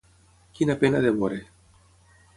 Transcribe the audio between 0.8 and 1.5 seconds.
pena de veure